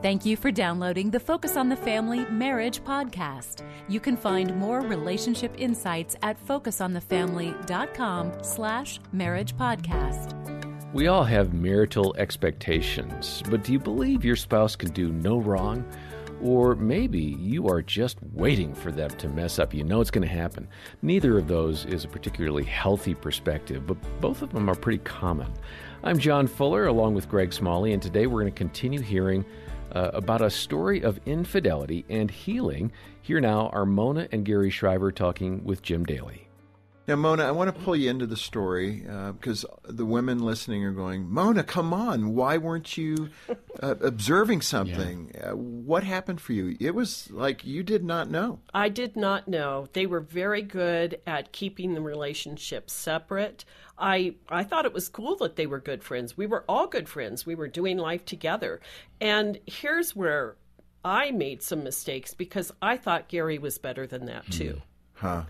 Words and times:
Thank 0.00 0.24
you 0.24 0.36
for 0.36 0.52
downloading 0.52 1.10
the 1.10 1.18
Focus 1.18 1.56
on 1.56 1.68
the 1.68 1.74
Family 1.74 2.24
Marriage 2.26 2.84
podcast. 2.84 3.64
You 3.88 3.98
can 3.98 4.16
find 4.16 4.54
more 4.56 4.80
relationship 4.80 5.52
insights 5.58 6.14
at 6.22 6.38
focusonthefamily.com 6.46 8.32
slash 8.44 9.00
marriage 9.10 9.56
podcast. 9.56 10.34
We 10.92 11.08
all 11.08 11.24
have 11.24 11.52
marital 11.52 12.14
expectations, 12.16 13.42
but 13.50 13.64
do 13.64 13.72
you 13.72 13.80
believe 13.80 14.24
your 14.24 14.36
spouse 14.36 14.76
can 14.76 14.92
do 14.92 15.10
no 15.10 15.38
wrong? 15.38 15.84
Or 16.40 16.76
maybe 16.76 17.20
you 17.20 17.66
are 17.66 17.82
just 17.82 18.18
waiting 18.32 18.72
for 18.72 18.92
them 18.92 19.10
to 19.10 19.28
mess 19.28 19.58
up. 19.58 19.74
You 19.74 19.82
know 19.82 20.00
it's 20.00 20.12
going 20.12 20.26
to 20.26 20.32
happen. 20.32 20.68
Neither 21.02 21.36
of 21.36 21.48
those 21.48 21.84
is 21.86 22.04
a 22.04 22.08
particularly 22.08 22.62
healthy 22.62 23.14
perspective, 23.14 23.84
but 23.84 23.96
both 24.20 24.42
of 24.42 24.52
them 24.52 24.70
are 24.70 24.76
pretty 24.76 24.98
common. 24.98 25.52
I'm 26.04 26.18
John 26.18 26.46
Fuller 26.46 26.86
along 26.86 27.14
with 27.14 27.28
Greg 27.28 27.52
Smalley, 27.52 27.92
and 27.92 28.00
today 28.00 28.28
we're 28.28 28.42
going 28.42 28.52
to 28.52 28.56
continue 28.56 29.00
hearing 29.00 29.44
uh, 29.92 30.10
about 30.14 30.40
a 30.40 30.48
story 30.48 31.02
of 31.02 31.18
infidelity 31.26 32.04
and 32.08 32.30
healing. 32.30 32.92
Here 33.20 33.40
now 33.40 33.68
are 33.70 33.84
Mona 33.84 34.28
and 34.30 34.44
Gary 34.44 34.70
Shriver 34.70 35.10
talking 35.10 35.64
with 35.64 35.82
Jim 35.82 36.04
Daly. 36.04 36.47
Now, 37.08 37.16
Mona, 37.16 37.44
I 37.44 37.52
want 37.52 37.74
to 37.74 37.82
pull 37.84 37.96
you 37.96 38.10
into 38.10 38.26
the 38.26 38.36
story 38.36 39.06
because 39.32 39.64
uh, 39.64 39.68
the 39.84 40.04
women 40.04 40.40
listening 40.40 40.84
are 40.84 40.92
going, 40.92 41.26
Mona, 41.26 41.64
come 41.64 41.94
on. 41.94 42.34
Why 42.34 42.58
weren't 42.58 42.98
you 42.98 43.30
uh, 43.82 43.94
observing 44.02 44.60
something? 44.60 45.32
Yeah. 45.34 45.52
Uh, 45.52 45.56
what 45.56 46.04
happened 46.04 46.38
for 46.38 46.52
you? 46.52 46.76
It 46.78 46.94
was 46.94 47.30
like 47.30 47.64
you 47.64 47.82
did 47.82 48.04
not 48.04 48.30
know. 48.30 48.60
I 48.74 48.90
did 48.90 49.16
not 49.16 49.48
know. 49.48 49.88
They 49.94 50.04
were 50.04 50.20
very 50.20 50.60
good 50.60 51.18
at 51.26 51.50
keeping 51.50 51.94
the 51.94 52.02
relationship 52.02 52.90
separate. 52.90 53.64
I 53.96 54.34
I 54.50 54.62
thought 54.62 54.84
it 54.84 54.92
was 54.92 55.08
cool 55.08 55.34
that 55.36 55.56
they 55.56 55.66
were 55.66 55.80
good 55.80 56.04
friends. 56.04 56.36
We 56.36 56.46
were 56.46 56.64
all 56.68 56.88
good 56.88 57.08
friends. 57.08 57.46
We 57.46 57.54
were 57.54 57.68
doing 57.68 57.96
life 57.96 58.26
together. 58.26 58.82
And 59.18 59.58
here's 59.64 60.14
where 60.14 60.56
I 61.02 61.30
made 61.30 61.62
some 61.62 61.82
mistakes 61.82 62.34
because 62.34 62.70
I 62.82 62.98
thought 62.98 63.28
Gary 63.28 63.58
was 63.58 63.78
better 63.78 64.06
than 64.06 64.26
that 64.26 64.44
hmm. 64.44 64.50
too. 64.50 64.82
Huh. 65.14 65.44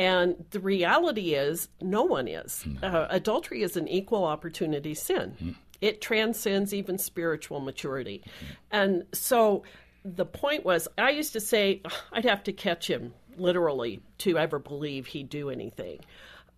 And 0.00 0.46
the 0.50 0.60
reality 0.60 1.34
is, 1.34 1.68
no 1.82 2.04
one 2.04 2.26
is. 2.26 2.64
No. 2.80 2.88
Uh, 2.88 3.06
adultery 3.10 3.62
is 3.62 3.76
an 3.76 3.86
equal 3.86 4.24
opportunity 4.24 4.94
sin. 4.94 5.36
Mm. 5.38 5.54
It 5.82 6.00
transcends 6.00 6.72
even 6.72 6.96
spiritual 6.96 7.60
maturity. 7.60 8.22
Mm. 8.24 8.56
And 8.70 9.04
so 9.12 9.62
the 10.02 10.24
point 10.24 10.64
was, 10.64 10.88
I 10.96 11.10
used 11.10 11.34
to 11.34 11.40
say, 11.40 11.82
I'd 12.14 12.24
have 12.24 12.42
to 12.44 12.52
catch 12.52 12.88
him 12.88 13.12
literally 13.36 14.00
to 14.18 14.38
ever 14.38 14.58
believe 14.58 15.06
he'd 15.06 15.28
do 15.28 15.50
anything. 15.50 16.00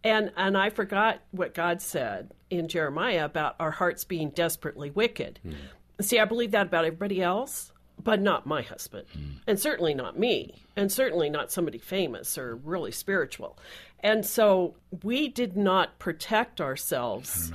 And 0.05 0.31
and 0.37 0.57
I 0.57 0.71
forgot 0.71 1.21
what 1.33 1.53
God 1.53 1.83
said 1.83 2.31
in 2.49 2.69
Jeremiah 2.69 3.25
about 3.25 3.57
our 3.59 3.73
hearts 3.73 4.05
being 4.05 4.31
desperately 4.31 4.91
wicked. 4.91 5.41
Mm. 5.45 5.55
See, 6.01 6.21
I 6.21 6.27
believe 6.27 6.53
that 6.53 6.69
about 6.69 6.85
everybody 6.85 7.21
else, 7.21 7.72
but 8.03 8.21
not 8.21 8.47
my 8.47 8.63
husband. 8.63 9.07
Mm. 9.17 9.41
And 9.47 9.61
certainly 9.61 9.95
not 9.95 10.19
me, 10.19 10.55
and 10.77 10.91
certainly 10.91 11.31
not 11.31 11.53
somebody 11.53 11.79
famous 11.79 12.37
or 12.39 12.57
really 12.57 12.93
spiritual. 12.93 13.59
And 14.01 14.27
so 14.27 14.75
we 15.03 15.29
did 15.29 15.57
not 15.57 15.99
protect 15.99 16.61
ourselves. 16.61 17.53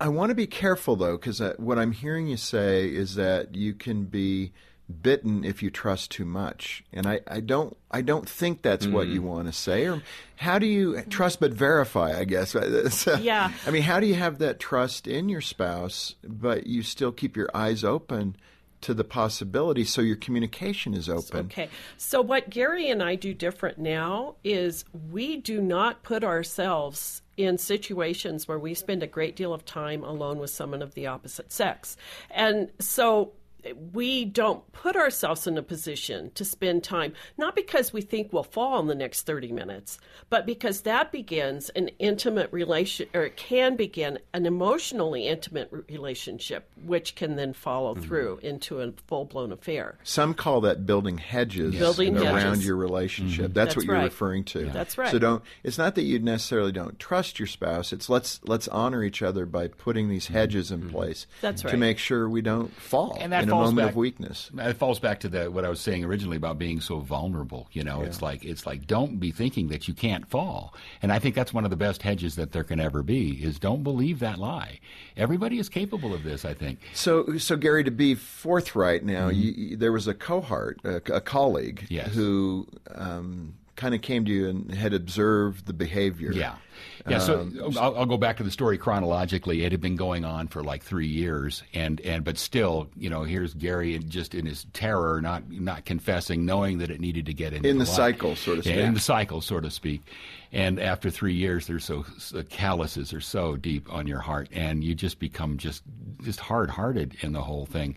I, 0.00 0.06
I 0.06 0.08
want 0.08 0.30
to 0.30 0.34
be 0.34 0.46
careful 0.46 0.96
though, 0.96 1.16
because 1.16 1.40
uh, 1.40 1.54
what 1.56 1.78
I'm 1.78 1.92
hearing 1.92 2.26
you 2.26 2.36
say 2.36 2.88
is 2.88 3.14
that 3.14 3.54
you 3.54 3.74
can 3.74 4.04
be 4.04 4.52
bitten 5.02 5.44
if 5.44 5.62
you 5.62 5.70
trust 5.70 6.10
too 6.10 6.24
much. 6.24 6.82
And 6.92 7.06
I, 7.06 7.20
I 7.26 7.40
don't 7.40 7.76
I 7.90 8.02
don't 8.02 8.28
think 8.28 8.62
that's 8.62 8.86
mm. 8.86 8.92
what 8.92 9.08
you 9.08 9.22
want 9.22 9.46
to 9.46 9.52
say. 9.52 9.86
Or 9.86 10.02
how 10.36 10.58
do 10.58 10.66
you 10.66 11.00
trust 11.02 11.40
but 11.40 11.52
verify, 11.52 12.18
I 12.18 12.24
guess. 12.24 12.50
so, 12.90 13.14
yeah. 13.16 13.52
I 13.66 13.70
mean, 13.70 13.82
how 13.82 14.00
do 14.00 14.06
you 14.06 14.14
have 14.14 14.38
that 14.38 14.58
trust 14.58 15.06
in 15.06 15.28
your 15.28 15.40
spouse, 15.40 16.16
but 16.24 16.66
you 16.66 16.82
still 16.82 17.12
keep 17.12 17.36
your 17.36 17.50
eyes 17.54 17.84
open 17.84 18.36
to 18.82 18.94
the 18.94 19.04
possibility 19.04 19.84
so 19.84 20.00
your 20.00 20.16
communication 20.16 20.94
is 20.94 21.08
open. 21.08 21.46
Okay. 21.46 21.68
So 21.96 22.20
what 22.20 22.50
Gary 22.50 22.88
and 22.88 23.02
I 23.02 23.14
do 23.14 23.34
different 23.34 23.78
now 23.78 24.36
is 24.42 24.84
we 25.10 25.36
do 25.36 25.60
not 25.60 26.02
put 26.02 26.24
ourselves 26.24 27.22
in 27.36 27.58
situations 27.58 28.46
where 28.46 28.58
we 28.58 28.74
spend 28.74 29.02
a 29.02 29.06
great 29.06 29.36
deal 29.36 29.52
of 29.52 29.64
time 29.64 30.02
alone 30.02 30.38
with 30.38 30.50
someone 30.50 30.82
of 30.82 30.94
the 30.94 31.06
opposite 31.06 31.52
sex. 31.52 31.96
And 32.30 32.70
so 32.78 33.32
we 33.92 34.24
don't 34.24 34.70
put 34.72 34.96
ourselves 34.96 35.46
in 35.46 35.58
a 35.58 35.62
position 35.62 36.30
to 36.34 36.44
spend 36.44 36.84
time, 36.84 37.12
not 37.38 37.54
because 37.54 37.92
we 37.92 38.00
think 38.00 38.32
we'll 38.32 38.42
fall 38.42 38.80
in 38.80 38.86
the 38.86 38.94
next 38.94 39.22
30 39.22 39.52
minutes, 39.52 39.98
but 40.28 40.46
because 40.46 40.82
that 40.82 41.12
begins 41.12 41.68
an 41.70 41.88
intimate 41.98 42.52
relation, 42.52 43.08
or 43.14 43.22
it 43.22 43.36
can 43.36 43.76
begin 43.76 44.18
an 44.32 44.46
emotionally 44.46 45.26
intimate 45.26 45.70
relationship, 45.88 46.68
which 46.84 47.14
can 47.14 47.36
then 47.36 47.52
follow 47.52 47.94
mm-hmm. 47.94 48.04
through 48.04 48.38
into 48.42 48.80
a 48.80 48.92
full 49.06 49.24
blown 49.24 49.52
affair. 49.52 49.98
Some 50.04 50.34
call 50.34 50.60
that 50.62 50.86
building 50.86 51.18
hedges 51.18 51.76
building 51.76 52.16
around 52.16 52.40
hedges. 52.40 52.66
your 52.66 52.76
relationship. 52.76 53.46
Mm-hmm. 53.46 53.52
That's, 53.52 53.74
That's, 53.74 53.76
what 53.76 53.84
you're 53.86 54.04
referring 54.04 54.44
to. 54.44 54.66
Yeah. 54.66 54.72
That's 54.72 54.98
right. 54.98 55.10
So 55.10 55.18
don't, 55.18 55.42
it's 55.62 55.78
not 55.78 55.94
that 55.96 56.02
you 56.02 56.18
necessarily 56.18 56.72
don't 56.72 56.98
trust 56.98 57.38
your 57.38 57.46
spouse, 57.46 57.92
it's 57.92 58.08
let's, 58.08 58.40
let's 58.44 58.68
honor 58.68 59.04
each 59.04 59.22
other 59.22 59.46
by 59.46 59.68
putting 59.68 60.08
these 60.08 60.24
mm-hmm. 60.24 60.34
hedges 60.34 60.70
in 60.70 60.80
mm-hmm. 60.80 60.90
place 60.90 61.26
That's 61.40 61.64
right. 61.64 61.70
to 61.70 61.76
make 61.76 61.98
sure 61.98 62.28
we 62.28 62.42
don't 62.42 62.72
fall. 62.74 63.18
And 63.20 63.32
that 63.32 63.48
a 63.52 63.54
moment 63.56 63.76
back, 63.76 63.90
of 63.90 63.96
weakness. 63.96 64.50
It 64.58 64.74
falls 64.74 64.98
back 64.98 65.20
to 65.20 65.28
the, 65.28 65.50
what 65.50 65.64
I 65.64 65.68
was 65.68 65.80
saying 65.80 66.04
originally 66.04 66.36
about 66.36 66.58
being 66.58 66.80
so 66.80 66.98
vulnerable. 66.98 67.68
You 67.72 67.84
know, 67.84 68.00
yeah. 68.00 68.06
it's 68.06 68.22
like 68.22 68.44
it's 68.44 68.66
like 68.66 68.86
don't 68.86 69.18
be 69.18 69.30
thinking 69.30 69.68
that 69.68 69.88
you 69.88 69.94
can't 69.94 70.28
fall. 70.28 70.74
And 71.02 71.12
I 71.12 71.18
think 71.18 71.34
that's 71.34 71.52
one 71.52 71.64
of 71.64 71.70
the 71.70 71.76
best 71.76 72.02
hedges 72.02 72.36
that 72.36 72.52
there 72.52 72.64
can 72.64 72.80
ever 72.80 73.02
be 73.02 73.42
is 73.42 73.58
don't 73.58 73.82
believe 73.82 74.18
that 74.20 74.38
lie. 74.38 74.80
Everybody 75.16 75.58
is 75.58 75.68
capable 75.68 76.14
of 76.14 76.22
this. 76.22 76.44
I 76.44 76.54
think. 76.54 76.80
So, 76.94 77.38
so 77.38 77.56
Gary, 77.56 77.84
to 77.84 77.90
be 77.90 78.14
forthright 78.14 79.04
now, 79.04 79.30
mm-hmm. 79.30 79.70
you, 79.70 79.76
there 79.76 79.92
was 79.92 80.06
a 80.06 80.14
cohort, 80.14 80.80
a, 80.84 80.96
a 81.12 81.20
colleague, 81.20 81.86
yes. 81.88 82.12
who 82.12 82.66
um, 82.94 83.54
kind 83.80 83.94
of 83.94 84.02
came 84.02 84.26
to 84.26 84.30
you 84.30 84.48
and 84.48 84.74
had 84.74 84.92
observed 84.92 85.66
the 85.66 85.72
behavior. 85.72 86.32
Yeah. 86.32 86.56
Yeah, 87.08 87.18
so 87.18 87.40
um, 87.40 87.76
I'll, 87.78 87.96
I'll, 87.96 88.06
go 88.06 88.18
back 88.18 88.36
to 88.38 88.42
the 88.42 88.50
story 88.50 88.76
chronologically. 88.76 89.64
It 89.64 89.72
had 89.72 89.80
been 89.80 89.96
going 89.96 90.24
on 90.24 90.48
for 90.48 90.62
like 90.62 90.82
three 90.82 91.06
years, 91.06 91.62
and, 91.72 92.00
and 92.02 92.24
but 92.24 92.36
still, 92.36 92.88
you 92.96 93.08
know, 93.08 93.22
here's 93.22 93.54
Gary 93.54 93.98
just 93.98 94.34
in 94.34 94.44
his 94.44 94.66
terror, 94.74 95.20
not 95.20 95.50
not 95.50 95.84
confessing, 95.86 96.44
knowing 96.44 96.78
that 96.78 96.90
it 96.90 97.00
needed 97.00 97.26
to 97.26 97.34
get 97.34 97.52
into 97.52 97.68
in 97.68 97.78
the, 97.78 97.84
the 97.84 97.90
cycle, 97.90 98.36
so 98.36 98.56
to 98.56 98.62
speak. 98.62 98.76
In 98.76 98.94
the 98.94 99.00
cycle, 99.00 99.40
so 99.40 99.60
to 99.60 99.70
speak. 99.70 100.02
And 100.52 100.78
after 100.78 101.10
three 101.10 101.34
years, 101.34 101.66
there's 101.66 101.84
so 101.84 102.04
the 102.32 102.44
calluses 102.44 103.14
are 103.14 103.20
so 103.20 103.56
deep 103.56 103.90
on 103.92 104.06
your 104.06 104.20
heart, 104.20 104.48
and 104.52 104.84
you 104.84 104.94
just 104.94 105.18
become 105.18 105.56
just 105.56 105.82
just 106.22 106.40
hard 106.40 106.70
hearted 106.70 107.16
in 107.20 107.32
the 107.32 107.42
whole 107.42 107.66
thing. 107.66 107.96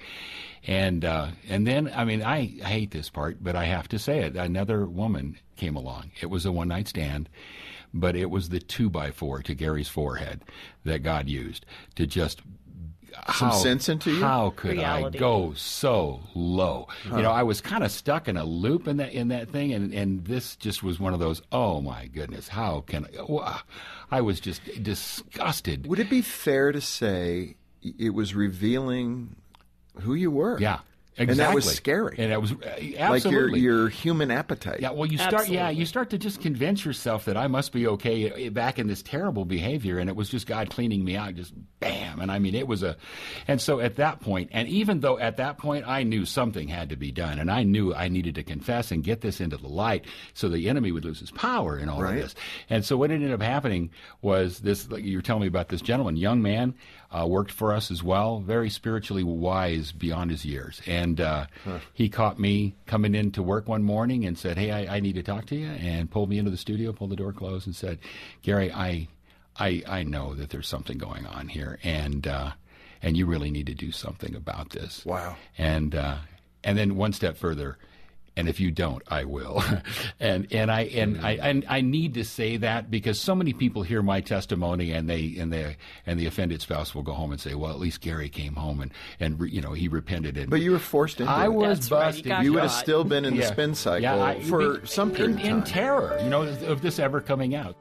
And 0.66 1.04
uh, 1.04 1.28
and 1.50 1.68
then, 1.68 1.92
I 1.94 2.06
mean, 2.06 2.24
I, 2.24 2.54
I 2.64 2.68
hate 2.68 2.92
this 2.92 3.10
part, 3.10 3.44
but 3.44 3.56
I 3.56 3.66
have 3.66 3.88
to 3.90 4.00
say 4.00 4.20
it. 4.20 4.36
Another 4.36 4.86
woman 4.86 5.38
came 5.58 5.76
along. 5.76 6.12
It 6.22 6.28
was 6.28 6.46
a 6.46 6.52
one 6.52 6.70
night 6.70 6.88
stand, 6.88 7.28
but 7.94 8.16
it 8.16 8.30
was 8.30 8.50
the 8.50 8.60
two 8.60 8.90
by 8.90 9.12
four 9.12 9.42
to 9.42 9.54
Gary's 9.54 9.90
forehead 9.90 10.42
that 10.86 11.04
God 11.04 11.28
used 11.28 11.66
to 11.96 12.08
just 12.08 12.42
some 13.34 13.52
sense 13.52 13.90
into 13.90 14.12
you. 14.12 14.22
How 14.22 14.52
could 14.56 14.72
Reality. 14.72 15.18
I 15.18 15.20
go 15.20 15.54
so 15.54 16.22
low? 16.34 16.88
Huh. 17.10 17.18
You 17.18 17.24
know, 17.24 17.32
I 17.32 17.44
was 17.44 17.62
kind 17.62 17.84
of 17.84 17.92
stuck 17.92 18.28
in 18.28 18.38
a 18.38 18.46
loop 18.46 18.88
in 18.88 18.98
that 18.98 19.12
in 19.12 19.28
that 19.30 19.50
thing, 19.50 19.74
and 19.74 19.94
and 19.94 20.26
this 20.26 20.56
just 20.56 20.84
was 20.84 21.00
one 21.00 21.14
of 21.14 21.20
those. 21.20 21.42
Oh 21.52 21.82
my 21.82 22.08
goodness, 22.08 22.48
how 22.48 22.82
can 22.82 23.06
I? 23.30 23.62
I 24.12 24.22
was 24.22 24.40
just 24.40 24.62
disgusted. 24.82 25.88
Would 25.88 26.00
it 26.00 26.10
be 26.10 26.22
fair 26.22 26.72
to 26.72 26.82
say 26.82 27.56
it 27.82 28.14
was 28.14 28.34
revealing 28.34 29.36
who 30.02 30.14
you 30.14 30.32
were? 30.32 30.60
Yeah. 30.60 30.80
Exactly. 31.16 31.32
And 31.32 31.40
that 31.42 31.54
was 31.54 31.72
scary. 31.72 32.16
And 32.18 32.32
it 32.32 32.42
was 32.42 32.54
absolutely. 32.54 32.98
Uh, 32.98 33.10
like 33.12 33.24
your, 33.26 33.56
your 33.56 33.90
human 33.90 34.32
appetite. 34.32 34.80
Yeah, 34.80 34.92
well, 34.92 35.06
you 35.06 35.20
start, 35.20 35.34
absolutely. 35.34 35.58
yeah, 35.58 35.70
you 35.70 35.86
start 35.86 36.10
to 36.10 36.18
just 36.18 36.42
convince 36.42 36.84
yourself 36.84 37.26
that 37.26 37.38
I 37.38 37.46
must 37.46 37.72
be 37.72 37.86
okay 37.86 38.48
uh, 38.48 38.50
back 38.50 38.80
in 38.80 38.88
this 38.88 39.04
terrible 39.04 39.46
behavior. 39.46 40.00
And 40.00 40.10
it 40.10 40.16
was 40.16 40.28
just 40.28 40.48
God 40.48 40.72
cleaning 40.72 41.06
me 41.06 41.16
out, 41.16 41.36
just 41.36 41.54
bam. 41.80 42.20
And 42.20 42.32
I 42.32 42.40
mean, 42.40 42.56
it 42.56 42.68
was 42.68 42.82
a, 42.82 42.98
and 43.48 43.62
so 43.62 43.80
at 43.80 43.98
that 43.98 44.22
point, 44.22 44.50
and 44.54 44.68
even 44.68 45.02
though 45.02 45.20
at 45.20 45.38
that 45.38 45.60
point 45.60 45.88
I 45.88 46.02
knew 46.02 46.26
something 46.26 46.68
had 46.68 46.90
to 46.90 46.96
be 46.96 47.12
done 47.12 47.38
and 47.38 47.52
I 47.52 47.62
knew 47.62 47.94
I 47.94 48.08
needed 48.08 48.34
to 48.36 48.44
confess 48.44 48.90
and 48.92 49.04
get 49.04 49.22
this 49.22 49.40
into 49.40 49.58
the 49.58 49.68
light 49.68 50.06
so 50.34 50.50
the 50.50 50.68
enemy 50.68 50.92
would 50.92 51.06
lose 51.06 51.20
his 51.20 51.30
power 51.30 51.78
in 51.78 51.90
all 51.90 52.02
right. 52.02 52.16
of 52.16 52.24
this. 52.24 52.36
And 52.72 52.84
so 52.84 52.98
what 52.98 53.12
ended 53.12 53.32
up 53.32 53.42
happening 53.42 53.92
was 54.24 54.62
this, 54.62 54.90
like 54.90 55.04
you 55.04 55.20
were 55.20 55.22
telling 55.22 55.42
me 55.42 55.48
about 55.48 55.70
this 55.70 55.82
gentleman, 55.82 56.18
young 56.18 56.42
man, 56.42 56.74
uh, 57.14 57.28
worked 57.28 57.52
for 57.52 57.74
us 57.74 57.92
as 57.92 58.02
well, 58.02 58.40
very 58.40 58.70
spiritually 58.70 59.24
wise 59.24 59.92
beyond 59.92 60.32
his 60.32 60.44
years. 60.44 60.82
And 60.88 61.22
uh, 61.22 61.46
huh. 61.64 61.80
he 61.94 62.10
caught 62.10 62.40
me 62.40 62.76
coming 62.88 63.14
in 63.14 63.32
to 63.32 63.44
work 63.44 63.68
one 63.68 63.84
morning 63.84 64.26
and 64.26 64.38
said, 64.38 64.58
"Hey, 64.58 64.72
I, 64.72 64.98
I, 64.98 65.00
need 65.00 65.16
to 65.16 65.24
talk 65.24 65.46
to 65.48 65.56
you," 65.56 65.68
and 65.68 66.10
pulled 66.10 66.30
me 66.30 66.40
into 66.40 66.52
the 66.52 66.58
studio, 66.58 66.92
pulled 66.92 67.12
the 67.12 67.16
door 67.16 67.32
closed, 67.32 67.68
and 67.68 67.76
said, 67.76 68.00
"Gary, 68.42 68.72
I, 68.72 69.08
I, 69.58 69.84
I 69.88 70.04
know 70.04 70.34
that 70.34 70.50
there's 70.50 70.68
something 70.68 70.98
going 70.98 71.28
on 71.28 71.50
here, 71.50 71.80
and 71.84 72.26
uh, 72.26 72.52
and 73.02 73.16
you 73.16 73.28
really 73.28 73.52
need 73.52 73.68
to 73.68 73.76
do 73.76 73.92
something 73.92 74.36
about 74.36 74.72
this." 74.72 75.06
Wow. 75.06 75.36
And 75.58 75.94
uh, 75.94 76.18
and 76.64 76.78
then 76.78 76.96
one 76.96 77.14
step 77.14 77.38
further 77.38 77.78
and 78.36 78.50
if 78.50 78.60
you 78.60 78.72
don't, 78.72 79.02
I 79.08 79.26
will. 79.26 79.64
and 80.20 80.48
and 80.52 80.72
I 80.72 80.82
and 80.82 81.22
I 81.22 81.38
mm. 81.38 81.40
and 81.44 81.66
I 81.70 81.82
need 81.82 82.16
to 82.16 82.24
say 82.24 82.58
that 82.58 82.90
because 82.90 83.20
so 83.20 83.36
many 83.36 83.54
people 83.54 83.84
hear 83.84 84.02
my 84.02 84.22
testimony 84.22 84.92
and 84.92 85.10
they 85.10 85.36
and 85.38 85.52
they 85.54 85.78
and 86.06 86.20
the 86.20 86.26
offended 86.26 86.62
spouse 86.62 86.96
will 86.96 87.04
go 87.04 87.14
home 87.14 87.32
and 87.32 87.40
say, 87.40 87.54
well, 87.56 87.72
at 87.72 87.80
least 87.80 88.02
Gary 88.02 88.30
came 88.30 88.56
home 88.56 88.82
and 88.82 88.92
and 89.20 89.40
you 89.52 89.62
know 89.62 89.74
he 89.74 89.88
repented. 89.88 90.38
And 90.38 90.50
But 90.50 90.62
you 90.62 90.72
were 90.72 90.80
forced 90.80 91.20
into 91.20 91.32
I 91.32 91.46
it. 91.46 91.54
was 91.54 91.90
That's 91.90 91.92
right, 91.92 92.00
you 92.00 92.06
busted. 92.12 92.26
got 92.26 92.44
you 92.44 92.54
would 92.54 92.62
have 92.64 92.72
still 92.72 93.04
been 93.04 93.26
in 93.26 93.38
the 93.38 93.44
spin 93.44 93.76
cycle 93.76 94.02
Yeah, 94.02 94.24
I- 94.24 94.42
for 94.42 94.80
be- 94.80 94.88
some 94.88 95.12
period 95.12 95.32
in, 95.32 95.38
of 95.38 95.44
time. 95.44 95.58
in 95.60 95.64
terror, 95.64 96.20
you 96.24 96.30
know, 96.30 96.42
of 96.44 96.82
this 96.82 97.00
ever 97.00 97.22
coming 97.22 97.56
out. 97.56 97.76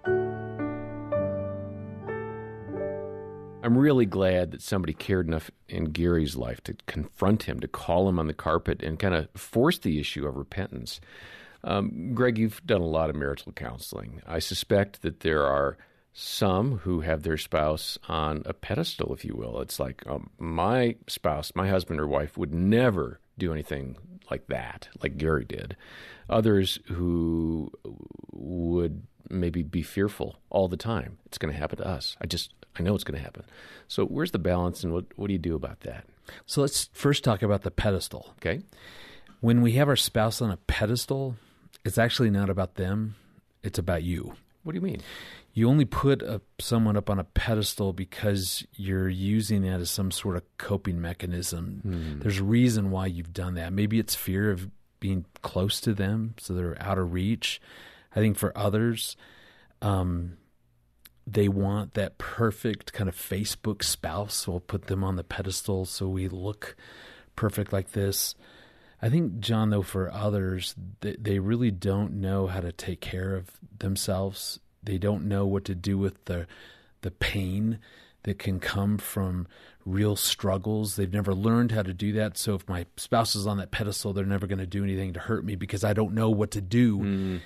I'm 3.62 3.79
really 3.79 4.06
glad 4.06 4.50
that 4.50 4.62
somebody 4.62 4.93
cared 4.93 5.29
enough 5.29 5.50
in 5.69 5.87
Gary's 5.87 6.37
life 6.37 6.62
to 6.64 6.75
confront 6.87 7.44
him, 7.44 7.61
to 7.61 7.69
call 7.69 8.09
him 8.09 8.19
on 8.19 8.26
the 8.26 8.35
carpet, 8.35 8.82
and 8.82 8.99
kind 8.99 9.14
of 9.14 9.29
force 9.35 9.79
the 9.79 10.00
issue 10.00 10.26
of 10.26 10.37
repentance. 10.37 11.00
Um, 11.64 12.12
Greg, 12.14 12.38
you've 12.38 12.64
done 12.67 12.81
a 12.81 12.87
lot 12.87 13.09
of 13.09 13.17
marital 13.17 13.53
counseling. 13.53 14.20
I 14.26 14.41
suspect 14.41 15.03
that 15.03 15.20
there 15.20 15.47
are 15.47 15.76
some 16.12 16.79
who 16.79 17.00
have 17.00 17.23
their 17.23 17.38
spouse 17.38 17.99
on 18.09 18.43
a 18.47 18.53
pedestal, 18.53 19.14
if 19.14 19.25
you 19.25 19.35
will. 19.35 19.61
It's 19.61 19.79
like 19.79 20.03
um, 20.06 20.31
my 20.38 20.97
spouse, 21.06 21.53
my 21.55 21.69
husband 21.69 22.00
or 22.00 22.06
wife, 22.06 22.37
would 22.37 22.53
never 22.53 23.20
do 23.38 23.53
anything 23.53 23.97
like 24.31 24.47
that, 24.49 24.88
like 25.03 25.17
Gary 25.17 25.44
did. 25.44 25.76
Others 26.29 26.81
who 26.87 27.70
would 28.32 29.06
maybe 29.31 29.62
be 29.62 29.82
fearful 29.82 30.37
all 30.50 30.69
the 30.69 30.76
time. 30.76 31.19
It's 31.26 31.38
going 31.38 31.53
to 31.53 31.58
happen 31.58 31.79
to 31.79 31.87
us. 31.87 32.17
I 32.20 32.26
just, 32.26 32.53
I 32.79 32.83
know 32.83 32.95
it's 32.95 33.05
going 33.05 33.19
to 33.19 33.25
happen. 33.25 33.45
So 33.89 34.07
where's 34.07 34.31
the 34.31 34.39
balance, 34.39 34.83
and 34.83 34.93
what, 34.93 35.07
what 35.17 35.27
do 35.27 35.33
you 35.33 35.39
do 35.39 35.55
about 35.55 35.81
that? 35.81 36.05
So 36.47 36.61
let's 36.61 36.89
first 36.93 37.25
talk 37.25 37.43
about 37.43 37.63
the 37.63 37.71
pedestal. 37.71 38.35
Okay. 38.39 38.63
When 39.41 39.61
we 39.61 39.73
have 39.73 39.89
our 39.89 39.97
spouse 39.97 40.41
on 40.41 40.51
a 40.51 40.57
pedestal, 40.57 41.37
it's 41.85 41.99
actually 41.99 42.31
not 42.31 42.49
about 42.49 42.77
them, 42.77 43.17
it's 43.63 43.79
about 43.79 44.03
you. 44.03 44.35
What 44.63 44.73
do 44.73 44.77
you 44.77 44.83
mean? 44.85 45.03
You 45.53 45.69
only 45.69 45.85
put 45.85 46.23
a, 46.23 46.41
someone 46.61 46.97
up 46.97 47.11
on 47.11 47.19
a 47.19 47.25
pedestal 47.25 47.93
because 47.93 48.65
you're 48.75 49.09
using 49.09 49.63
that 49.63 49.81
as 49.81 49.91
some 49.91 50.11
sort 50.11 50.37
of 50.37 50.45
coping 50.57 51.01
mechanism. 51.01 51.81
There's 52.23 52.39
a 52.39 52.45
reason 52.45 52.91
why 52.91 53.07
you've 53.07 53.35
done 53.35 53.55
that. 53.55 53.73
Maybe 53.73 53.99
it's 53.99 54.15
fear 54.15 54.51
of 54.51 54.71
being 55.01 55.27
close 55.43 55.81
to 55.81 55.93
them, 55.93 56.35
so 56.39 56.55
they're 56.55 56.81
out 56.81 56.97
of 56.97 57.13
reach. 57.13 57.61
I 58.15 58.21
think 58.21 58.39
for 58.39 58.57
others, 58.57 59.17
um, 59.83 60.39
they 61.27 61.49
want 61.49 61.95
that 61.95 62.19
perfect 62.19 62.93
kind 62.93 63.09
of 63.09 63.17
Facebook 63.17 63.83
spouse. 63.83 64.47
We'll 64.47 64.61
put 64.61 64.87
them 64.87 65.05
on 65.05 65.17
the 65.17 65.25
pedestal 65.25 65.85
so 65.85 66.09
we 66.09 66.29
look 66.29 66.77
perfect 67.37 67.73
like 67.73 67.93
this. 67.93 68.35
I 69.01 69.09
think, 69.09 69.41
John, 69.41 69.71
though, 69.71 69.83
for 69.83 70.13
others, 70.13 70.77
they, 71.01 71.17
they 71.19 71.39
really 71.41 71.73
don't 71.73 72.21
know 72.21 72.47
how 72.47 72.61
to 72.61 72.71
take 72.71 73.01
care 73.01 73.35
of 73.35 73.51
themselves. 73.79 74.61
They 74.83 74.99
don't 74.99 75.27
know 75.27 75.45
what 75.45 75.65
to 75.67 75.75
do 75.75 75.99
with 75.99 76.25
the 76.27 76.47
the 77.03 77.11
pain 77.11 77.81
that 78.23 78.39
can 78.39 78.61
come 78.61 78.99
from 78.99 79.47
real 79.85 80.15
struggles. 80.15 80.95
They've 80.97 81.13
never 81.13 81.35
learned 81.35 81.73
how 81.73 81.83
to 81.83 81.93
do 81.93 82.13
that. 82.13 82.39
So 82.39 82.55
if 82.55 82.69
my 82.69 82.87
spouse 82.97 83.35
is 83.35 83.47
on 83.47 83.59
that 83.59 83.73
pedestal, 83.73 84.13
they're 84.13 84.25
never 84.25 84.47
going 84.47 84.61
to 84.61 84.67
do 84.67 84.85
anything 84.85 85.13
to 85.15 85.21
hurt 85.21 85.45
me 85.45 85.57
because 85.57 85.83
I 85.83 85.93
don't 85.93 86.15
know 86.15 86.31
what 86.31 86.53
to 86.53 86.61
do. 86.61 86.99
Mm. 86.99 87.41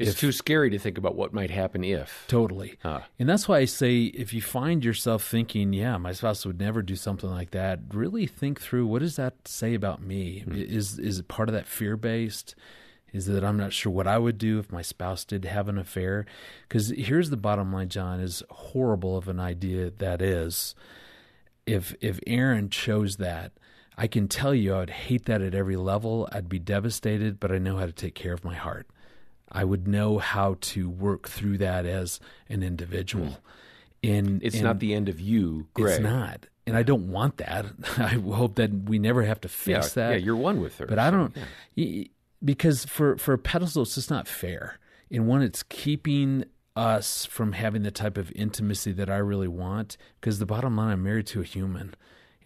It's 0.00 0.18
too 0.18 0.32
scary 0.32 0.70
to 0.70 0.78
think 0.78 0.98
about 0.98 1.14
what 1.14 1.32
might 1.32 1.50
happen 1.50 1.84
if. 1.84 2.24
Totally. 2.28 2.78
Ah. 2.84 3.06
And 3.18 3.28
that's 3.28 3.46
why 3.46 3.58
I 3.58 3.64
say 3.64 4.04
if 4.04 4.32
you 4.32 4.40
find 4.40 4.84
yourself 4.84 5.24
thinking, 5.24 5.72
yeah, 5.72 5.96
my 5.98 6.12
spouse 6.12 6.46
would 6.46 6.58
never 6.58 6.82
do 6.82 6.96
something 6.96 7.30
like 7.30 7.50
that, 7.50 7.80
really 7.92 8.26
think 8.26 8.60
through 8.60 8.86
what 8.86 9.00
does 9.00 9.16
that 9.16 9.46
say 9.46 9.74
about 9.74 10.02
me? 10.02 10.44
Is 10.50 10.98
is 10.98 11.18
it 11.18 11.28
part 11.28 11.48
of 11.48 11.54
that 11.54 11.66
fear 11.66 11.96
based? 11.96 12.54
Is 13.12 13.26
that 13.26 13.44
I'm 13.44 13.56
not 13.56 13.72
sure 13.72 13.92
what 13.92 14.06
I 14.06 14.18
would 14.18 14.38
do 14.38 14.58
if 14.58 14.70
my 14.70 14.82
spouse 14.82 15.24
did 15.24 15.44
have 15.44 15.68
an 15.68 15.78
affair? 15.78 16.26
Because 16.68 16.90
here's 16.90 17.30
the 17.30 17.36
bottom 17.36 17.72
line, 17.72 17.88
John, 17.88 18.20
is 18.20 18.42
horrible 18.50 19.16
of 19.16 19.28
an 19.28 19.40
idea 19.40 19.90
that 19.90 20.22
is. 20.22 20.74
If 21.66 21.94
if 22.00 22.20
Erin 22.26 22.70
chose 22.70 23.16
that, 23.16 23.52
I 23.96 24.06
can 24.06 24.28
tell 24.28 24.54
you 24.54 24.74
I 24.74 24.78
would 24.78 24.90
hate 24.90 25.26
that 25.26 25.42
at 25.42 25.54
every 25.54 25.76
level. 25.76 26.28
I'd 26.32 26.48
be 26.48 26.58
devastated, 26.58 27.38
but 27.38 27.52
I 27.52 27.58
know 27.58 27.76
how 27.76 27.86
to 27.86 27.92
take 27.92 28.14
care 28.14 28.32
of 28.32 28.44
my 28.44 28.54
heart. 28.54 28.86
I 29.52 29.64
would 29.64 29.88
know 29.88 30.18
how 30.18 30.56
to 30.60 30.88
work 30.88 31.28
through 31.28 31.58
that 31.58 31.84
as 31.86 32.20
an 32.48 32.62
individual. 32.62 33.26
Hmm. 33.26 33.34
And 34.02 34.42
It's 34.42 34.54
and 34.56 34.64
not 34.64 34.78
the 34.78 34.94
end 34.94 35.08
of 35.08 35.20
you, 35.20 35.66
Greg. 35.74 35.94
It's 35.96 36.02
not, 36.02 36.46
and 36.66 36.76
I 36.76 36.82
don't 36.82 37.10
want 37.10 37.36
that. 37.38 37.66
I 37.98 38.08
hope 38.08 38.54
that 38.54 38.72
we 38.72 38.98
never 38.98 39.22
have 39.24 39.40
to 39.42 39.48
Yeah, 39.48 39.80
fix 39.80 39.92
that. 39.94 40.10
yeah, 40.12 40.16
you're 40.16 40.36
one 40.36 40.60
with 40.60 40.78
her. 40.78 40.86
But 40.86 40.98
I 40.98 41.10
don't 41.10 41.36
y- 41.76 42.06
because 42.42 42.84
for 42.86 43.16
for 43.18 43.34
a 43.34 43.38
pedestal, 43.38 43.82
it's 43.82 43.96
just 43.96 44.08
not 44.10 44.26
fair. 44.26 44.78
And 45.10 45.26
one, 45.26 45.42
it's 45.42 45.62
keeping 45.64 46.44
us 46.76 47.26
from 47.26 47.52
having 47.52 47.82
the 47.82 47.90
type 47.90 48.16
of 48.16 48.30
intimacy 48.32 48.92
that 48.92 49.10
I 49.10 49.16
really 49.18 49.48
want. 49.48 49.96
Because 50.20 50.38
the 50.38 50.46
bottom 50.46 50.76
line, 50.76 50.92
I'm 50.92 51.02
married 51.02 51.26
to 51.28 51.40
a 51.40 51.44
human, 51.44 51.94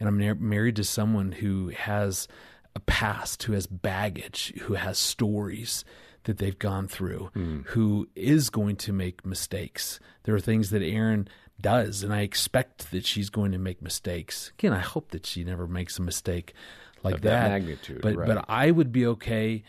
and 0.01 0.09
I'm 0.09 0.49
married 0.49 0.75
to 0.77 0.85
someone 0.85 1.33
who 1.33 1.69
has 1.69 2.27
a 2.75 2.81
past, 2.81 3.45
who 3.45 3.53
has 3.53 3.67
baggage, 3.69 4.53
who 4.63 4.75
has 4.75 4.99
stories 4.99 5.85
that 6.25 6.39
they've 6.39 6.59
gone 6.59 6.89
through, 6.89 7.31
hmm. 7.35 7.61
who 7.67 8.09
is 8.15 8.51
going 8.51 8.77
to 8.77 8.93
make 8.93 9.25
mistakes. 9.25 10.01
There 10.25 10.35
are 10.35 10.41
things 10.41 10.71
that 10.71 10.83
Erin 10.83 11.29
does, 11.61 12.03
and 12.03 12.13
I 12.13 12.21
expect 12.21 12.91
that 12.91 13.07
she's 13.07 13.31
going 13.31 13.53
to 13.53 13.59
make 13.59 13.81
mistakes. 13.81 14.53
Again, 14.59 14.73
I 14.73 14.81
hope 14.81 15.11
that 15.11 15.27
she 15.27 15.45
never 15.45 15.67
makes 15.67 15.99
a 15.99 16.03
mistake 16.03 16.55
like 17.03 17.17
Of 17.17 17.21
that 17.23 17.51
magnitude, 17.51 18.01
But 18.03 18.17
right. 18.17 18.27
but 18.27 18.45
I 18.49 18.71
would 18.71 18.91
be 18.91 19.07
okay, 19.07 19.63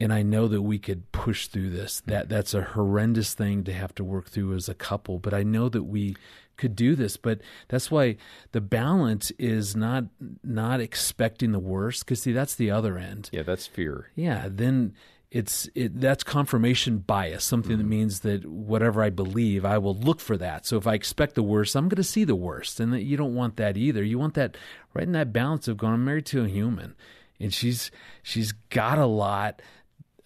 and 0.00 0.12
I 0.12 0.22
know 0.22 0.46
that 0.48 0.62
we 0.62 0.78
could 0.78 1.10
push 1.10 1.48
through 1.48 1.70
this. 1.70 2.00
Hmm. 2.00 2.10
That 2.12 2.28
that's 2.28 2.54
a 2.54 2.62
horrendous 2.62 3.34
thing 3.34 3.64
to 3.64 3.72
have 3.72 3.94
to 3.96 4.04
work 4.04 4.28
through 4.28 4.54
as 4.54 4.68
a 4.68 4.74
couple, 4.74 5.18
but 5.18 5.34
I 5.34 5.42
know 5.42 5.68
that 5.68 5.82
we 5.82 6.16
could 6.56 6.76
do 6.76 6.94
this. 6.94 7.16
But 7.16 7.40
that's 7.68 7.90
why 7.90 8.16
the 8.52 8.60
balance 8.60 9.30
is 9.38 9.74
not 9.74 10.04
not 10.44 10.80
expecting 10.80 11.52
the 11.52 11.58
worst, 11.58 12.04
because 12.04 12.22
see 12.22 12.32
that's 12.32 12.54
the 12.54 12.70
other 12.70 12.96
end. 12.96 13.28
Yeah, 13.32 13.42
that's 13.42 13.66
fear. 13.66 14.10
Yeah, 14.14 14.48
then 14.50 14.94
it's 15.30 15.68
it 15.74 16.00
that's 16.00 16.24
confirmation 16.24 16.98
bias, 16.98 17.44
something 17.44 17.76
that 17.76 17.82
mm-hmm. 17.82 17.90
means 17.90 18.20
that 18.20 18.46
whatever 18.46 19.02
I 19.02 19.10
believe, 19.10 19.64
I 19.64 19.76
will 19.76 19.94
look 19.94 20.20
for 20.20 20.36
that. 20.38 20.64
So 20.64 20.76
if 20.78 20.86
I 20.86 20.94
expect 20.94 21.34
the 21.34 21.42
worst, 21.42 21.76
I'm 21.76 21.88
going 21.88 21.96
to 21.96 22.04
see 22.04 22.24
the 22.24 22.34
worst, 22.34 22.80
and 22.80 22.92
that 22.94 23.02
you 23.02 23.16
don't 23.16 23.34
want 23.34 23.56
that 23.56 23.76
either. 23.76 24.02
You 24.02 24.18
want 24.18 24.34
that 24.34 24.56
right 24.94 25.04
in 25.04 25.12
that 25.12 25.32
balance 25.32 25.68
of 25.68 25.76
going. 25.76 25.92
I'm 25.92 26.04
married 26.04 26.26
to 26.26 26.44
a 26.44 26.48
human, 26.48 26.94
and 27.38 27.52
she's 27.52 27.90
she's 28.22 28.52
got 28.70 28.98
a 28.98 29.06
lot 29.06 29.60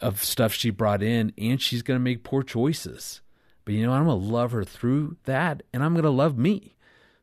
of 0.00 0.22
stuff 0.22 0.52
she 0.52 0.70
brought 0.70 1.02
in, 1.02 1.32
and 1.36 1.60
she's 1.60 1.82
going 1.82 1.98
to 1.98 2.04
make 2.04 2.22
poor 2.22 2.44
choices. 2.44 3.22
But 3.64 3.74
you 3.74 3.84
know, 3.84 3.92
I'm 3.92 4.06
going 4.06 4.20
to 4.20 4.26
love 4.26 4.52
her 4.52 4.64
through 4.64 5.16
that, 5.24 5.64
and 5.72 5.82
I'm 5.82 5.94
going 5.94 6.04
to 6.04 6.10
love 6.10 6.38
me 6.38 6.76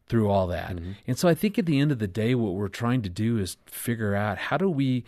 through 0.07 0.29
all 0.29 0.47
that. 0.47 0.75
Mm-hmm. 0.75 0.91
And 1.07 1.17
so 1.17 1.29
I 1.29 1.33
think 1.33 1.57
at 1.57 1.65
the 1.65 1.79
end 1.79 1.93
of 1.93 1.99
the 1.99 2.07
day, 2.07 2.35
what 2.35 2.55
we're 2.55 2.67
trying 2.67 3.03
to 3.03 3.09
do 3.09 3.37
is 3.37 3.55
figure 3.67 4.15
out 4.15 4.37
how 4.37 4.57
do 4.57 4.69
we 4.69 5.05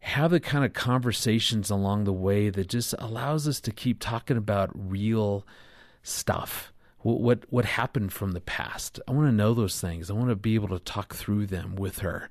have 0.00 0.30
the 0.30 0.40
kind 0.40 0.64
of 0.64 0.72
conversations 0.72 1.70
along 1.70 2.04
the 2.04 2.12
way 2.12 2.48
that 2.50 2.68
just 2.68 2.94
allows 2.98 3.46
us 3.46 3.60
to 3.60 3.70
keep 3.70 3.98
talking 4.00 4.36
about 4.36 4.70
real 4.74 5.46
stuff. 6.02 6.72
What 7.00 7.20
what, 7.20 7.44
what 7.50 7.64
happened 7.64 8.12
from 8.12 8.32
the 8.32 8.40
past? 8.40 9.00
I 9.06 9.12
want 9.12 9.28
to 9.28 9.32
know 9.32 9.54
those 9.54 9.80
things. 9.80 10.10
I 10.10 10.14
want 10.14 10.30
to 10.30 10.36
be 10.36 10.54
able 10.54 10.68
to 10.68 10.78
talk 10.78 11.14
through 11.14 11.46
them 11.46 11.76
with 11.76 12.00
her. 12.00 12.28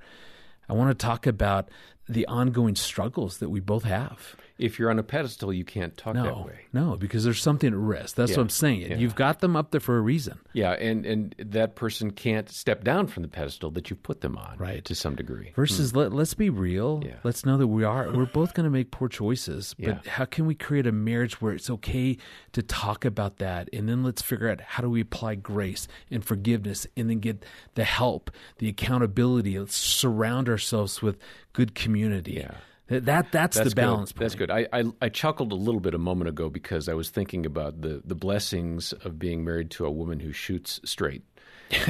I 0.68 0.74
want 0.74 0.90
to 0.92 1.06
talk 1.06 1.26
about 1.26 1.70
the 2.08 2.26
ongoing 2.28 2.76
struggles 2.76 3.38
that 3.38 3.50
we 3.50 3.60
both 3.60 3.84
have. 3.84 4.36
If 4.60 4.78
you're 4.78 4.90
on 4.90 5.00
a 5.00 5.04
pedestal, 5.04 5.52
you 5.54 5.64
can't 5.64 5.96
talk 5.98 6.16
that 6.16 6.46
way. 6.46 6.60
no, 6.74 6.98
because 6.98 7.24
there's 7.24 7.42
something 7.42 7.70
at 7.72 7.76
risk. 7.80 8.16
That's 8.16 8.32
Yeah, 8.32 8.38
what 8.38 8.44
I'm 8.44 8.50
saying. 8.50 8.82
yeah. 8.82 8.98
You've 8.98 9.16
got 9.16 9.40
them 9.40 9.56
up 9.56 9.72
there 9.72 9.80
for 9.80 9.98
a 9.98 10.02
reason. 10.02 10.38
Yeah, 10.54 10.72
and, 10.74 11.06
and 11.06 11.34
that 11.40 11.76
person 11.76 12.12
can't 12.12 12.50
step 12.50 12.84
down 12.84 13.08
from 13.08 13.24
the 13.24 13.30
pedestal 13.30 13.72
that 13.72 13.90
you 13.90 13.96
put 13.96 14.22
them 14.22 14.38
on, 14.38 14.58
Right. 14.58 14.84
To 14.86 14.94
some 14.96 15.16
degree. 15.16 15.54
versus 15.56 15.96
let, 15.96 16.12
let's 16.12 16.34
be 16.34 16.50
real 16.50 16.98
Hmm. 16.98 17.08
Yeah. 17.08 17.16
let's 17.24 17.46
know 17.46 17.58
that 17.58 17.68
we 17.68 17.84
are 17.84 18.12
we're 18.12 18.26
both 18.26 18.54
going 18.54 18.66
to 18.66 18.70
make 18.70 18.92
poor 18.92 19.08
choices 19.08 19.74
but 19.80 20.06
Yeah. 20.06 20.12
how 20.12 20.26
can 20.26 20.46
we 20.46 20.56
create 20.56 20.86
a 20.86 20.92
marriage 20.92 21.40
where 21.42 21.54
it's 21.54 21.70
okay 21.70 22.18
to 22.52 22.62
talk 22.62 23.06
about 23.06 23.38
that 23.38 23.70
and 23.72 23.88
then 23.88 24.04
let's 24.04 24.22
figure 24.22 24.50
out 24.50 24.60
how 24.62 24.82
do 24.84 24.90
we 24.90 25.02
apply 25.02 25.36
grace 25.36 25.88
and 26.12 26.24
forgiveness 26.26 26.86
and 26.98 27.10
then 27.10 27.20
get 27.20 27.46
the 27.76 27.84
help 27.86 28.30
the 28.58 28.68
accountability 28.68 29.58
let's 29.58 29.76
surround 29.76 30.50
ourselves 30.50 31.02
with 31.02 31.18
good 31.54 31.74
community 31.76 32.34
Yeah. 32.34 32.52
Th- 32.90 33.04
that 33.04 33.32
that's, 33.32 33.58
the 33.58 33.64
That's 33.66 33.74
balance 33.74 34.12
Good. 34.12 34.20
That's 34.24 34.36
good. 34.36 34.52
I, 34.52 34.68
I 34.74 34.84
I 35.02 35.10
chuckled 35.10 35.52
a 35.52 35.56
little 35.56 35.80
bit 35.80 35.94
a 35.94 36.00
moment 36.00 36.30
ago 36.30 36.50
because 36.50 36.90
I 36.90 36.94
was 36.94 37.10
thinking 37.10 37.46
about 37.46 37.82
the 37.82 38.02
the 38.04 38.16
blessings 38.16 38.94
of 38.94 39.20
being 39.20 39.44
married 39.46 39.70
to 39.72 39.86
a 39.86 39.92
woman 39.92 40.20
who 40.20 40.32
shoots 40.32 40.80
straight. 40.84 41.24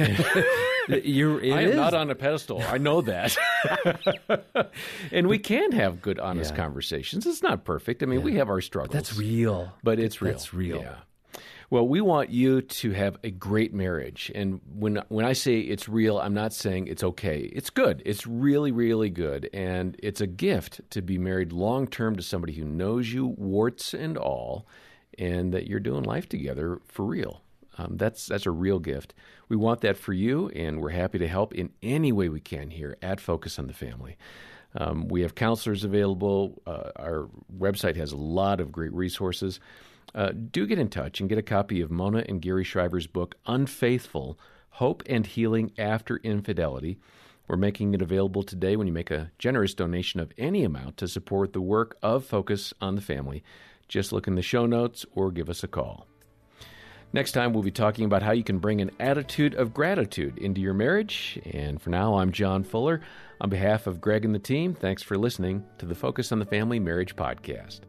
You're, 0.88 1.42
I 1.42 1.62
am 1.62 1.70
is. 1.70 1.76
not 1.76 1.94
on 1.94 2.10
a 2.10 2.14
pedestal. 2.14 2.62
I 2.62 2.76
know 2.76 3.00
that. 3.02 3.34
and 5.12 5.26
we 5.26 5.38
can 5.38 5.72
have 5.72 6.02
good, 6.02 6.18
honest 6.18 6.54
conversations. 6.54 7.26
It's 7.26 7.42
not 7.42 7.64
perfect. 7.64 8.02
I 8.02 8.06
mean, 8.06 8.22
we 8.22 8.34
have 8.34 8.50
our 8.50 8.60
struggles. 8.60 8.92
that's 8.92 9.16
real 9.16 9.72
But 9.82 9.98
it's 9.98 10.20
real. 10.20 10.32
That's 10.32 10.52
real. 10.52 10.80
Yeah. 10.82 10.96
Well, 11.70 11.86
we 11.86 12.00
want 12.00 12.30
you 12.30 12.62
to 12.62 12.90
have 12.90 13.16
a 13.22 13.30
great 13.30 13.72
marriage. 13.72 14.32
And 14.34 14.60
when 14.74 15.02
when 15.08 15.24
I 15.24 15.34
say 15.34 15.60
it's 15.60 15.88
real, 15.88 16.18
I'm 16.18 16.34
not 16.34 16.52
saying 16.52 16.88
it's 16.88 17.04
okay. 17.04 17.48
It's 17.52 17.70
good. 17.70 18.02
It's 18.04 18.26
really 18.26 18.72
really 18.72 19.08
good 19.08 19.48
and 19.52 19.96
it's 20.02 20.20
a 20.20 20.26
gift 20.26 20.80
to 20.90 21.00
be 21.00 21.16
married 21.16 21.52
long 21.52 21.86
term 21.86 22.16
to 22.16 22.22
somebody 22.22 22.54
who 22.54 22.64
knows 22.64 23.12
you 23.12 23.26
warts 23.26 23.94
and 23.94 24.18
all 24.18 24.66
and 25.16 25.54
that 25.54 25.68
you're 25.68 25.78
doing 25.78 26.02
life 26.02 26.28
together 26.28 26.80
for 26.86 27.04
real. 27.04 27.42
Um, 27.78 27.96
that's 27.96 28.26
that's 28.26 28.46
a 28.46 28.50
real 28.50 28.80
gift. 28.80 29.14
We 29.48 29.56
want 29.56 29.80
that 29.82 29.96
for 29.96 30.12
you, 30.12 30.48
and 30.50 30.80
we're 30.80 30.90
happy 30.90 31.18
to 31.18 31.28
help 31.28 31.54
in 31.54 31.70
any 31.82 32.10
way 32.10 32.28
we 32.28 32.40
can 32.40 32.70
here 32.70 32.96
at 33.00 33.20
Focus 33.20 33.60
on 33.60 33.68
the 33.68 33.72
Family. 33.72 34.16
Um, 34.74 35.08
we 35.08 35.22
have 35.22 35.34
counselors 35.34 35.84
available. 35.84 36.62
Uh, 36.66 36.90
our 36.96 37.28
website 37.56 37.96
has 37.96 38.12
a 38.12 38.16
lot 38.16 38.60
of 38.60 38.70
great 38.72 38.92
resources 38.92 39.60
uh, 40.14 40.32
do 40.32 40.66
get 40.66 40.78
in 40.78 40.88
touch 40.88 41.20
and 41.20 41.28
get 41.28 41.38
a 41.38 41.42
copy 41.42 41.80
of 41.80 41.90
Mona 41.90 42.24
and 42.28 42.42
Gary 42.42 42.64
Shriver's 42.64 43.06
book, 43.06 43.36
Unfaithful 43.46 44.38
Hope 44.70 45.02
and 45.06 45.26
Healing 45.26 45.72
After 45.78 46.16
Infidelity. 46.18 46.98
We're 47.48 47.56
making 47.56 47.94
it 47.94 48.02
available 48.02 48.42
today 48.42 48.76
when 48.76 48.86
you 48.86 48.92
make 48.92 49.10
a 49.10 49.32
generous 49.38 49.74
donation 49.74 50.20
of 50.20 50.32
any 50.38 50.62
amount 50.62 50.96
to 50.98 51.08
support 51.08 51.52
the 51.52 51.60
work 51.60 51.96
of 52.02 52.24
Focus 52.24 52.72
on 52.80 52.94
the 52.94 53.00
Family. 53.00 53.42
Just 53.88 54.12
look 54.12 54.28
in 54.28 54.36
the 54.36 54.42
show 54.42 54.66
notes 54.66 55.04
or 55.12 55.32
give 55.32 55.50
us 55.50 55.64
a 55.64 55.68
call. 55.68 56.06
Next 57.12 57.32
time, 57.32 57.52
we'll 57.52 57.64
be 57.64 57.72
talking 57.72 58.04
about 58.04 58.22
how 58.22 58.30
you 58.30 58.44
can 58.44 58.60
bring 58.60 58.80
an 58.80 58.92
attitude 59.00 59.54
of 59.54 59.74
gratitude 59.74 60.38
into 60.38 60.60
your 60.60 60.74
marriage. 60.74 61.40
And 61.44 61.82
for 61.82 61.90
now, 61.90 62.18
I'm 62.18 62.30
John 62.30 62.62
Fuller. 62.62 63.00
On 63.40 63.50
behalf 63.50 63.88
of 63.88 64.00
Greg 64.00 64.24
and 64.24 64.32
the 64.32 64.38
team, 64.38 64.74
thanks 64.74 65.02
for 65.02 65.18
listening 65.18 65.64
to 65.78 65.86
the 65.86 65.94
Focus 65.96 66.30
on 66.30 66.38
the 66.38 66.46
Family 66.46 66.78
Marriage 66.78 67.16
Podcast. 67.16 67.80